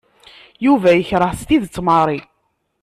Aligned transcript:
Yuba 0.65 0.89
yekreh 0.93 1.33
s 1.39 1.41
tidet 1.47 1.75
Mary. 1.87 2.19